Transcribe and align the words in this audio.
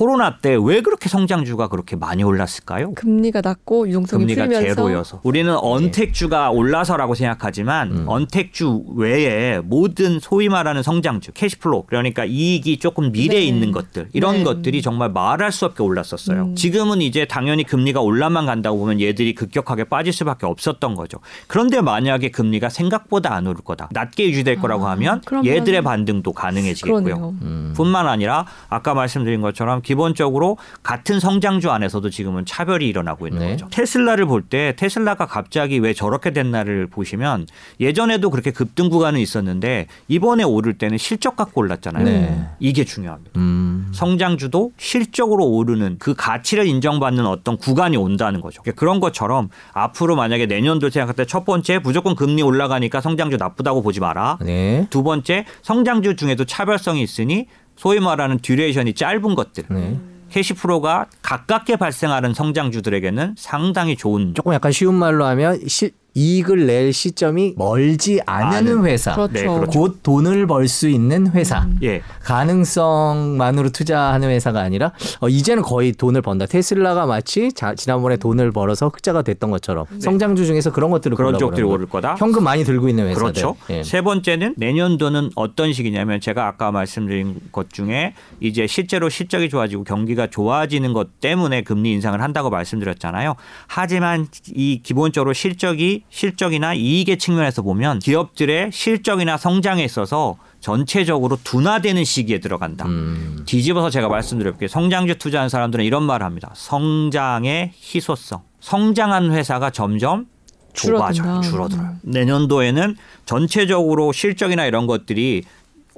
코로나 0.00 0.38
때 0.38 0.54
왜 0.56 0.80
그렇게 0.80 1.10
성장주가 1.10 1.68
그렇게 1.68 1.94
많이 1.94 2.22
올랐을까요? 2.24 2.94
금리가 2.94 3.42
낮고 3.42 3.86
유동성이 3.88 4.22
금리가 4.24 4.44
풀면서 4.46 4.74
제로여서 4.74 5.20
우리는 5.24 5.54
언택주가 5.54 6.50
올라서라고 6.50 7.14
생각하지만 7.14 7.90
음. 7.92 8.04
언택주 8.08 8.82
외에 8.96 9.58
모든 9.62 10.18
소위 10.18 10.48
말하는 10.48 10.82
성장주 10.82 11.32
캐시플로 11.32 11.84
그러니까 11.86 12.24
이익이 12.24 12.78
조금 12.78 13.12
미래에 13.12 13.40
네. 13.40 13.44
있는 13.46 13.72
것들 13.72 14.08
이런 14.14 14.36
네. 14.38 14.44
것들이 14.44 14.80
정말 14.80 15.10
말할 15.10 15.52
수 15.52 15.66
없게 15.66 15.82
올랐었어요. 15.82 16.42
음. 16.44 16.54
지금은 16.54 17.02
이제 17.02 17.26
당연히 17.26 17.64
금리가 17.64 18.00
올라만 18.00 18.46
간다고 18.46 18.78
보면 18.78 19.02
얘들이 19.02 19.34
급격하게 19.34 19.84
빠질 19.84 20.14
수밖에 20.14 20.46
없었던 20.46 20.94
거죠. 20.94 21.18
그런데 21.46 21.82
만약에 21.82 22.30
금리가 22.30 22.70
생각보다 22.70 23.34
안 23.34 23.46
오를 23.46 23.62
거다 23.62 23.90
낮게 23.92 24.30
유지될 24.30 24.56
거라고 24.60 24.86
아, 24.86 24.92
하면 24.92 25.20
그러면- 25.26 25.46
얘들의 25.54 25.82
반등도 25.82 26.32
가능해지겠고요. 26.32 27.34
음. 27.42 27.74
뿐만 27.76 28.08
아니라 28.08 28.46
아까 28.70 28.94
말씀드린 28.94 29.42
것처럼 29.42 29.82
기본적으로 29.90 30.56
같은 30.84 31.18
성장주 31.18 31.68
안에서도 31.70 32.08
지금은 32.10 32.44
차별이 32.46 32.86
일어나고 32.88 33.26
있는 33.26 33.40
네. 33.40 33.50
거죠. 33.52 33.66
테슬라를 33.70 34.26
볼 34.26 34.40
때 34.50 34.74
테슬라가 34.76 35.26
갑자기 35.26 35.78
왜 35.78 35.92
저렇게 35.92 36.32
됐나를 36.32 36.86
보시면 36.86 37.46
예전에도 37.78 38.30
그렇게 38.30 38.50
급등 38.52 38.88
구간은 38.88 39.20
있었는데 39.20 39.86
이번에 40.08 40.44
오를 40.44 40.78
때는 40.78 40.96
실적 40.96 41.36
갖고 41.36 41.60
올랐잖아요. 41.60 42.04
네. 42.04 42.42
이게 42.58 42.84
중요합니다. 42.84 43.32
음. 43.36 43.88
성장주도 43.92 44.72
실적으로 44.78 45.46
오르는 45.46 45.96
그 45.98 46.14
가치를 46.14 46.66
인정받는 46.66 47.26
어떤 47.26 47.56
구간이 47.58 47.96
온다는 47.96 48.40
거죠. 48.40 48.62
그러니까 48.62 48.78
그런 48.80 48.98
것처럼 49.00 49.48
앞으로 49.72 50.14
만약에 50.16 50.46
내년도 50.46 50.88
생각할 50.88 51.14
때 51.16 51.24
첫 51.26 51.44
번째 51.44 51.78
무조건 51.80 52.14
금리 52.16 52.42
올라가니까 52.42 53.00
성장주 53.00 53.36
나쁘다고 53.36 53.82
보지 53.82 54.00
마라. 54.00 54.38
네. 54.40 54.86
두 54.90 55.02
번째 55.02 55.44
성장주 55.62 56.16
중에도 56.16 56.44
차별성이 56.44 57.02
있으니 57.02 57.46
소위 57.76 58.00
말하는 58.00 58.38
duration이 58.38 58.94
짧은 58.94 59.34
것들 59.34 59.64
네. 59.70 59.98
cash 60.30 60.60
flow가 60.60 61.06
가깝게 61.22 61.76
발생하는 61.76 62.34
성장주들에게는 62.34 63.34
상당히 63.36 63.96
좋은 63.96 64.34
조금 64.34 64.54
약간 64.54 64.70
쉬운 64.72 64.94
말로 64.94 65.24
하면 65.24 65.60
시, 65.66 65.90
이익을 66.14 66.66
낼 66.66 66.92
시점이 66.92 67.54
멀지 67.56 68.20
않은 68.26 68.56
않은. 68.58 68.84
회사. 68.84 69.14
그렇죠. 69.14 69.32
네, 69.32 69.42
그렇죠. 69.46 69.70
곧 69.78 70.02
돈을 70.02 70.46
벌 70.46 70.68
수 70.68 70.88
있는 70.88 71.28
회사. 71.32 71.66
예 71.82 72.02
가능성만으로 72.24 73.70
투자하는 73.70 74.28
회사가 74.28 74.60
아니라 74.60 74.92
어, 75.20 75.28
이제는 75.28 75.62
거의 75.62 75.92
돈을 75.92 76.22
번다. 76.22 76.46
테슬라가 76.46 77.06
마치 77.06 77.52
자, 77.52 77.74
지난번에 77.74 78.16
돈을 78.16 78.52
벌어서 78.52 78.88
흑자가 78.88 79.22
됐던 79.22 79.50
것처럼 79.50 79.86
성장주 79.98 80.46
중에서 80.46 80.72
그런 80.72 80.90
것들을 80.90 81.14
네. 81.14 81.16
그런 81.16 81.38
쪽들이. 81.38 81.62
오를 81.66 81.86
거다. 81.86 82.16
현금 82.18 82.44
많이 82.44 82.64
들고 82.64 82.88
있는 82.88 83.08
회사들. 83.08 83.22
그렇죠. 83.22 83.56
예. 83.70 83.82
세 83.82 84.00
번째는 84.02 84.54
내년도는 84.56 85.30
어떤 85.34 85.72
시기냐면 85.72 86.20
제가 86.20 86.46
아까 86.46 86.70
말씀드린 86.70 87.40
것 87.52 87.70
중에 87.72 88.14
이제 88.40 88.66
실제로 88.66 89.08
실적이 89.08 89.48
좋아지고 89.48 89.84
경기가 89.84 90.26
좋아지는 90.28 90.92
것 90.92 91.20
때문에 91.20 91.62
금리 91.62 91.92
인상을 91.92 92.20
한다고 92.20 92.50
말씀드렸잖아요. 92.50 93.34
하지만 93.66 94.28
이 94.54 94.80
기본적으로 94.82 95.32
실적이 95.32 95.99
실적이나 96.10 96.74
이익의 96.74 97.18
측면에서 97.18 97.62
보면 97.62 97.98
기업들의 97.98 98.70
실적이나 98.72 99.36
성장에 99.36 99.84
있어서 99.84 100.36
전체적으로 100.60 101.38
둔화되는 101.42 102.04
시기에 102.04 102.38
들어간다. 102.40 102.86
음. 102.86 103.42
뒤집어서 103.46 103.90
제가 103.90 104.08
말씀드릴게요. 104.08 104.68
성장주 104.68 105.18
투자하는 105.18 105.48
사람들은 105.48 105.84
이런 105.84 106.02
말을 106.02 106.24
합니다. 106.24 106.50
성장의 106.54 107.72
희소성. 107.76 108.42
성장한 108.60 109.32
회사가 109.32 109.70
점점 109.70 110.26
좁아져요. 110.72 111.40
줄어든다. 111.40 111.40
줄어들어요. 111.40 111.96
내년도에는 112.02 112.96
전체적으로 113.24 114.12
실적이나 114.12 114.66
이런 114.66 114.86
것들이 114.86 115.42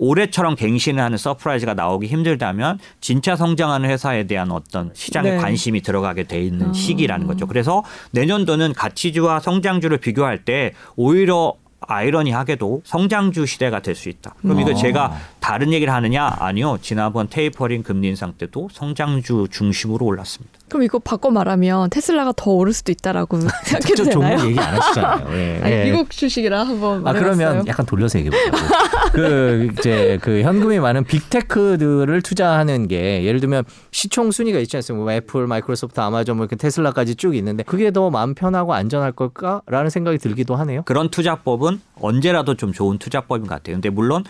올해처럼 0.03 0.57
갱신을 0.57 1.01
하는 1.01 1.17
surprise가 1.17 1.75
나오기 1.75 2.09
힘들다면 2.09 2.81
진짜 3.01 3.37
성장하는 3.37 3.89
회사에 3.89 4.27
대한 4.27 4.51
어떤 4.51 4.91
시장의 4.95 5.33
네. 5.33 5.39
관심이 5.39 5.81
들어가게 5.81 6.25
돼 6.25 6.43
있는 6.43 6.71
아. 6.71 6.73
시기라는 6.73 7.29
거죠. 7.29 7.47
그래서 7.47 7.85
내년도는 8.11 8.73
가치주와 8.73 9.39
성장주를 9.39 9.99
비교할 9.99 10.45
때 10.45 10.73
오히려 10.97 11.55
아이러니하게도 11.87 12.83
성장주 12.85 13.47
시대가 13.47 13.81
될 13.81 13.95
수 13.95 14.09
있다. 14.09 14.35
그럼 14.41 14.61
이거 14.61 14.71
어. 14.73 14.75
제가 14.75 15.17
다른 15.39 15.73
얘기를 15.73 15.93
하느냐? 15.93 16.37
아니요. 16.39 16.79
지난번 16.81 17.29
테이퍼링 17.29 17.83
금리 17.85 18.09
인상 18.09 18.33
때도 18.33 18.71
성장주 18.73 19.49
중심으로 19.51 20.05
올랐습니다. 20.07 20.59
그럼 20.73 20.85
이거 20.85 20.99
바꿔 20.99 21.31
말하면 21.31 21.91
테슬라가 21.91 22.33
더 22.35 22.51
오를 22.51 22.73
수도 22.73 22.93
있다라고 22.93 23.39
생각해도 23.65 24.05
저 24.05 24.05
되나요? 24.05 24.39
종목 24.39 24.49
얘기 24.49 24.59
안 24.59 24.81
하시잖아요. 24.81 25.29
예. 25.37 25.61
아니, 25.63 25.73
예. 25.75 25.85
미국 25.85 26.09
주식이라 26.11 26.65
한번 26.65 27.01
아 27.01 27.13
말해봤어요. 27.13 27.37
그러면 27.37 27.67
약간 27.67 27.85
돌려서 27.85 28.19
얘기해 28.19 28.51
보자고. 28.51 28.75
그 29.13 29.69
이제 29.79 30.19
그 30.23 30.41
현금이 30.41 30.79
많은 30.79 31.05
big 31.05 31.30
tech들을 31.30 32.23
투자하는 32.23 32.89
게 32.89 33.23
예를 33.25 33.41
들면 33.41 33.65
시총 33.91 34.31
순위가 34.31 34.61
있지 34.61 34.79
않습니까? 34.79 35.05
뭐 35.05 35.13
애플, 35.13 35.47
마이크로소프트, 35.47 36.01
아마존, 36.01 36.39
뭐 36.39 36.45
이렇게 36.45 36.57
테슬라까지 36.57 37.17
쭉 37.17 37.37
있는데 37.37 37.65
그게 37.65 37.91
더 37.91 38.09
마음 38.09 38.35
편하고 38.35 38.73
안전할 38.73 39.13
걸까라는 39.13 39.91
생각이 39.91 40.17
들기도 40.17 40.57
하네요. 40.57 40.85
그런 40.85 41.11
투자법은 41.11 41.83
언제라도 42.01 42.55
좀 42.55 42.73
좋은 42.73 42.97
투자법인 42.97 43.47
것 43.47 43.57
같아요. 43.57 43.77
근데 43.77 43.91
물론 43.91 44.25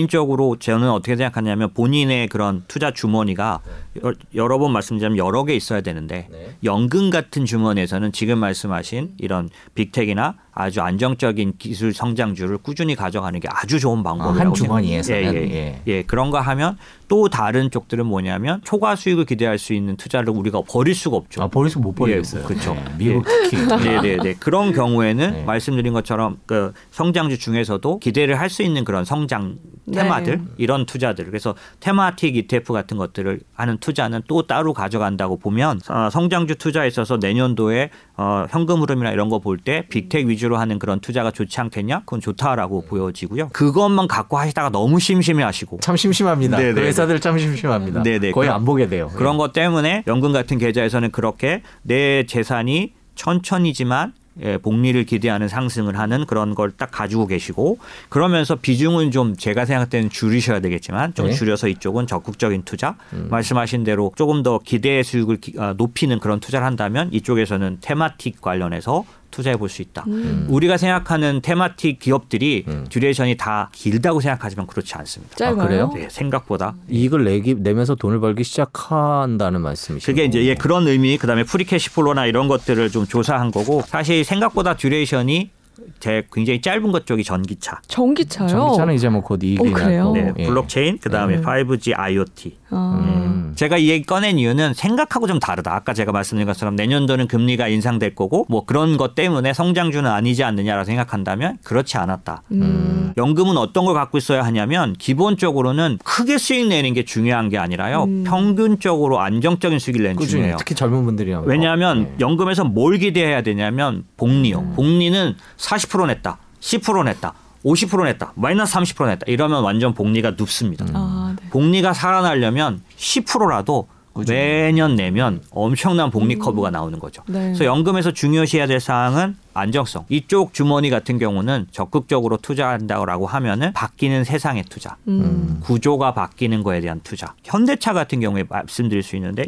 개인적으로 0.00 0.56
저는 0.58 0.90
어떻게 0.90 1.16
생각하냐면 1.16 1.72
본인의 1.72 2.28
그런 2.28 2.62
투자 2.68 2.90
주머니가 2.90 3.60
여- 4.04 4.12
여러 4.34 4.58
번 4.58 4.72
말씀드리면 4.72 5.16
여러 5.16 5.44
개 5.44 5.54
있어야 5.54 5.80
되는데 5.80 6.28
네. 6.30 6.50
연금 6.64 7.08
같은 7.08 7.46
주머니에서는 7.46 8.12
지금 8.12 8.38
말씀하신 8.40 9.14
이런 9.16 9.48
빅텍이나 9.74 10.34
아주 10.52 10.82
안정적인 10.82 11.54
기술 11.58 11.94
성장주를 11.94 12.58
꾸준히 12.58 12.94
가져가는 12.94 13.40
게 13.40 13.48
아주 13.50 13.80
좋은 13.80 14.02
방법이라고 14.02 14.28
한 14.28 14.54
생각해요. 14.54 14.54
주머니에서는, 14.54 15.34
예, 15.34 15.38
예, 15.50 15.54
예. 15.54 15.82
예, 15.86 16.02
그런 16.02 16.30
거 16.30 16.38
하면 16.40 16.76
또 17.08 17.28
다른 17.30 17.70
쪽들은 17.70 18.04
뭐냐면 18.04 18.60
초과 18.64 18.94
수익을 18.96 19.24
기대할 19.24 19.56
수 19.58 19.72
있는 19.72 19.96
투자를 19.96 20.30
우리가 20.30 20.60
버릴 20.68 20.94
수가 20.94 21.16
없죠. 21.16 21.42
아 21.42 21.48
버리서 21.48 21.80
못 21.80 21.94
버리겠어요. 21.94 22.42
예, 22.42 22.46
그렇죠. 22.46 22.74
네, 22.74 22.84
미국 22.98 23.24
특히. 23.24 23.56
네 23.56 24.00
네 24.02 24.16
네. 24.22 24.34
그런 24.38 24.72
경우에는 24.74 25.32
네. 25.32 25.44
말씀드린 25.44 25.94
것처럼 25.94 26.36
그 26.46 26.74
성장주 26.90 27.38
중에서도 27.38 27.98
기대를 28.00 28.38
할 28.38 28.50
수 28.50 28.62
있는 28.64 28.84
그런 28.84 29.04
성장 29.04 29.56
테마들 29.92 30.38
네. 30.38 30.44
이런 30.58 30.86
투자들 30.86 31.24
그래서 31.26 31.54
테마틱 31.80 32.36
ETF 32.36 32.72
같은 32.72 32.96
것들을 32.96 33.40
하는 33.54 33.78
투자는 33.78 34.22
또 34.28 34.46
따로 34.46 34.72
가져간다고 34.72 35.38
보면 35.38 35.80
어, 35.88 36.08
성장주 36.10 36.56
투자에 36.56 36.86
있어서 36.88 37.16
내년도에 37.16 37.90
어, 38.16 38.46
현금 38.50 38.82
흐름이나 38.82 39.10
이런 39.12 39.28
거 39.28 39.38
볼 39.40 39.58
때 39.58 39.86
빅텍 39.88 40.26
위주로 40.26 40.56
하는 40.58 40.78
그런 40.78 41.00
투자가 41.00 41.30
좋지 41.30 41.60
않겠냐? 41.60 42.00
그건 42.00 42.20
좋다라고 42.20 42.82
보여지고요. 42.86 43.48
그것만 43.52 44.06
갖고 44.08 44.38
하시다가 44.38 44.68
너무 44.70 45.00
심심해하시고 45.00 45.78
참 45.80 45.96
심심합니다. 45.96 46.56
네, 46.58 46.72
그 46.72 46.80
네, 46.80 46.86
회사들 46.86 47.20
참 47.20 47.38
심심합니다. 47.38 48.02
네, 48.02 48.18
네. 48.18 48.30
거의 48.32 48.48
안 48.48 48.64
보게 48.64 48.88
돼요. 48.88 49.10
그런 49.16 49.36
것 49.38 49.52
때문에 49.52 50.04
연금 50.06 50.32
같은 50.32 50.58
계좌에서는 50.58 51.10
그렇게 51.10 51.62
내 51.82 52.24
재산이 52.24 52.92
천천히지만 53.14 54.12
예, 54.12 54.19
복리를 54.62 55.04
기대하는 55.04 55.48
상승을 55.48 55.98
하는 55.98 56.26
그런 56.26 56.54
걸 56.54 56.70
딱 56.76 56.90
가지고 56.90 57.26
계시고 57.26 57.78
그러면서 58.08 58.54
비중은 58.56 59.10
좀 59.10 59.36
제가 59.36 59.64
생각할 59.66 59.88
때는 59.90 60.08
줄이셔야 60.10 60.60
되겠지만 60.60 61.14
좀 61.14 61.26
네. 61.26 61.32
줄여서 61.32 61.68
이쪽은 61.68 62.06
적극적인 62.06 62.62
투자 62.64 62.96
음. 63.12 63.26
말씀하신 63.30 63.84
대로 63.84 64.12
조금 64.16 64.42
더 64.42 64.58
기대의 64.58 65.04
수익을 65.04 65.36
기- 65.38 65.54
아, 65.58 65.74
높이는 65.76 66.18
그런 66.20 66.40
투자를 66.40 66.66
한다면 66.66 67.08
이쪽에서는 67.12 67.78
thematic 67.80 68.40
관련해서 68.40 69.04
투자해 69.30 69.56
볼 69.56 69.68
수 69.70 69.82
있다. 69.82 70.04
음. 70.08 70.46
우리가 70.48 70.76
생각하는 70.76 71.40
thematic 71.42 71.98
기업들이 72.00 72.64
음. 72.68 72.86
duration이 72.90 73.36
다 73.36 73.70
길다고 73.72 74.20
생각하지만 74.20 74.66
그렇지 74.66 74.94
않습니다. 74.96 75.36
짧아요. 75.36 75.56
그래요? 75.68 75.90
네, 75.94 76.08
생각보다 76.10 76.74
이익을 76.88 77.24
내기 77.24 77.54
내면서 77.54 77.94
돈을 77.94 78.20
벌기 78.20 78.42
시작한다는 78.44 79.60
말씀이시죠. 79.60 80.10
그게 80.12 80.24
이제 80.24 80.44
예, 80.44 80.54
그런 80.54 80.86
의미 80.88 81.16
그다음에 81.18 81.44
free 81.44 81.67
cash 81.67 81.91
flow나 81.91 82.26
이런 82.26 82.48
것들을 82.48 82.90
좀 82.90 83.06
조사한 83.06 83.50
거고 83.50 83.82
사실 83.86 84.24
생각보다 84.24 84.76
duration이 84.76 85.50
제 85.98 86.26
굉장히 86.32 86.60
짧은 86.60 86.92
것 86.92 87.06
쪽이 87.06 87.24
전기차, 87.24 87.80
전기차요. 87.88 88.48
전기차는 88.48 88.94
이제 88.94 89.08
뭐 89.08 89.20
곧 89.22 89.42
이익이 89.42 89.60
어? 89.60 89.64
나고. 89.70 90.12
네, 90.14 90.32
예. 90.38 90.46
블록체인 90.46 90.98
그다음에 90.98 91.36
네. 91.36 91.42
5G 91.42 91.94
IoT. 91.96 92.58
아. 92.70 92.98
음. 93.00 93.52
제가 93.56 93.76
이 93.78 93.88
얘기 93.90 94.04
꺼낸 94.04 94.38
이유는 94.38 94.74
생각하고 94.74 95.26
좀 95.26 95.38
다르다. 95.40 95.74
아까 95.74 95.92
제가 95.92 96.12
말씀드린 96.12 96.46
것처럼 96.46 96.76
내년도는 96.76 97.26
금리가 97.26 97.68
인상될 97.68 98.14
거고 98.14 98.46
뭐 98.48 98.64
그런 98.64 98.96
것 98.96 99.14
때문에 99.14 99.52
성장주는 99.52 100.08
아니지 100.08 100.44
않느냐라고 100.44 100.84
생각한다면 100.84 101.58
그렇지 101.64 101.96
않았다. 101.98 102.42
음. 102.52 103.12
연금은 103.16 103.56
어떤 103.56 103.84
걸 103.84 103.94
갖고 103.94 104.18
있어야 104.18 104.44
하냐면 104.44 104.94
기본적으로는 104.94 105.98
크게 106.04 106.38
수익 106.38 106.68
내는 106.68 106.94
게 106.94 107.04
중요한 107.04 107.48
게 107.48 107.58
아니라요. 107.58 108.04
음. 108.04 108.24
평균적으로 108.24 109.20
안정적인 109.20 109.78
수익을 109.78 110.02
내는 110.02 110.16
게 110.16 110.18
꾸준히 110.18 110.40
중요해요. 110.42 110.56
특히 110.58 110.74
젊은 110.74 111.04
분들이랑 111.04 111.42
왜냐하면 111.46 112.04
네. 112.04 112.14
연금에서 112.20 112.64
뭘 112.64 112.98
기대해야 112.98 113.42
되냐면 113.42 114.04
복리요. 114.16 114.60
음. 114.60 114.72
복리는 114.76 115.34
40% 115.70 116.06
냈다, 116.06 116.38
10% 116.60 117.04
냈다, 117.04 117.34
50% 117.64 118.04
냈다, 118.04 118.32
마이너스 118.34 118.74
30% 118.74 119.06
냈다. 119.06 119.24
이러면 119.28 119.62
완전 119.62 119.94
복리가 119.94 120.32
눕습니다. 120.36 120.86
아, 120.94 121.36
네. 121.40 121.48
복리가 121.50 121.92
살아나려면 121.92 122.82
10%라도 122.96 123.86
꾸준히. 124.12 124.36
매년 124.36 124.96
내면 124.96 125.40
엄청난 125.52 126.10
복리 126.10 126.34
음. 126.34 126.40
커브가 126.40 126.70
나오는 126.70 126.98
거죠. 126.98 127.22
네. 127.28 127.44
그래서 127.44 127.64
연금에서 127.64 128.10
중요시해야 128.10 128.66
될 128.66 128.80
사항은 128.80 129.36
안정성. 129.54 130.06
이쪽 130.08 130.52
주머니 130.52 130.90
같은 130.90 131.18
경우는 131.18 131.68
적극적으로 131.70 132.36
투자한다고 132.36 133.28
하면은 133.28 133.72
바뀌는 133.72 134.24
세상의 134.24 134.64
투자. 134.68 134.96
음. 135.06 135.60
구조가 135.62 136.14
바뀌는 136.14 136.64
거에 136.64 136.80
대한 136.80 137.00
투자. 137.04 137.34
현대차 137.44 137.92
같은 137.92 138.18
경우에 138.18 138.44
말씀드릴 138.48 139.04
수 139.04 139.14
있는데 139.14 139.46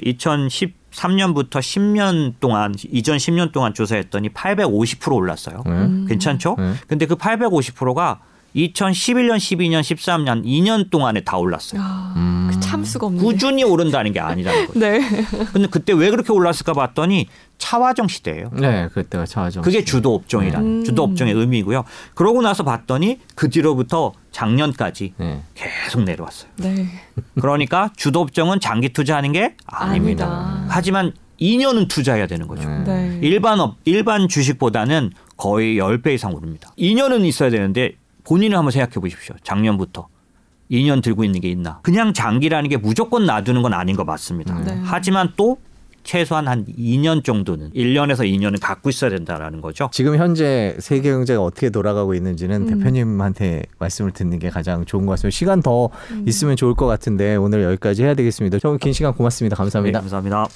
2013년부터 0.92 1.50
10년 1.50 2.34
동안 2.40 2.74
이전 2.90 3.16
10년 3.16 3.52
동안 3.52 3.74
조사했더니 3.74 4.30
850% 4.30 5.14
올랐어요. 5.14 5.62
네. 5.64 5.72
음. 5.72 6.06
괜찮죠? 6.08 6.56
네. 6.58 6.74
근데 6.86 7.06
그 7.06 7.16
850%가 7.16 8.20
2011년, 8.54 9.36
12년, 9.36 9.80
13년 9.80 10.44
2년 10.44 10.90
동안에 10.90 11.20
다 11.20 11.38
올랐어요. 11.38 11.80
아, 11.82 12.12
음. 12.16 12.50
그 12.52 12.60
참수가 12.60 13.06
없는데. 13.06 13.24
꾸준히 13.24 13.64
오른다는 13.64 14.12
게 14.12 14.20
아니라는 14.20 14.66
거죠. 14.66 14.78
네. 14.80 15.00
근데 15.52 15.68
그때 15.68 15.92
왜 15.94 16.10
그렇게 16.10 16.32
올랐을까 16.32 16.74
봤더니 16.74 17.28
차화정 17.56 18.08
시대예요. 18.08 18.50
네, 18.52 18.88
그때가 18.92 19.24
차죠. 19.24 19.62
그게 19.62 19.84
주도 19.84 20.14
업종이란 20.14 20.62
음. 20.62 20.84
주도 20.84 21.02
업종의 21.04 21.32
의미고요. 21.32 21.84
그러고 22.14 22.42
나서 22.42 22.62
봤더니 22.62 23.20
그 23.34 23.48
뒤로부터 23.48 24.12
작년까지 24.32 25.14
네. 25.16 25.42
계속 25.54 26.02
내려왔어요. 26.02 26.50
네. 26.56 26.88
그러니까 27.40 27.90
주도 27.96 28.20
업종은 28.20 28.60
장기 28.60 28.88
투자하는 28.90 29.32
게 29.32 29.56
아닙니다. 29.66 30.26
아니다. 30.26 30.61
하지만 30.72 31.12
2년은 31.40 31.88
투자해야 31.88 32.26
되는 32.26 32.46
거죠. 32.46 32.68
네. 32.68 32.84
네. 32.84 33.18
일반 33.22 33.60
업 33.60 33.76
일반 33.84 34.28
주식보다는 34.28 35.10
거의 35.36 35.76
10배 35.76 36.14
이상 36.14 36.34
오릅니다. 36.34 36.72
2년은 36.78 37.24
있어야 37.24 37.50
되는데 37.50 37.92
본인은 38.24 38.56
한번 38.56 38.70
생각해 38.70 38.94
보십시오. 38.94 39.34
작년부터 39.42 40.08
2년 40.70 41.02
들고 41.02 41.24
있는 41.24 41.40
게 41.40 41.50
있나? 41.50 41.80
그냥 41.82 42.12
장기라는 42.12 42.70
게 42.70 42.76
무조건 42.76 43.26
놔두는 43.26 43.62
건 43.62 43.74
아닌 43.74 43.96
거 43.96 44.04
맞습니다. 44.04 44.58
네. 44.60 44.80
하지만 44.84 45.32
또 45.36 45.58
최소한 46.04 46.48
한 46.48 46.64
2년 46.66 47.22
정도는 47.22 47.70
1년에서 47.72 48.20
2년은 48.20 48.60
갖고 48.60 48.88
있어야 48.90 49.10
된다라는 49.10 49.60
거죠. 49.60 49.88
지금 49.92 50.16
현재 50.16 50.76
세계 50.80 51.10
경제가 51.10 51.42
어떻게 51.42 51.70
돌아가고 51.70 52.14
있는지는 52.14 52.62
음. 52.62 52.66
대표님한테 52.66 53.62
말씀을 53.78 54.10
듣는 54.12 54.38
게 54.38 54.50
가장 54.50 54.84
좋은 54.84 55.06
것 55.06 55.12
같습니다. 55.12 55.36
시간 55.36 55.62
더 55.62 55.90
음. 56.10 56.24
있으면 56.26 56.56
좋을 56.56 56.74
것 56.74 56.86
같은데 56.86 57.36
오늘 57.36 57.62
여기까지 57.62 58.02
해야 58.02 58.14
되겠습니다. 58.14 58.58
좀긴 58.58 58.92
시간 58.92 59.14
고맙습니다. 59.14 59.54
네, 59.54 59.58
감사합니다. 59.58 60.00
감사합니다. 60.00 60.48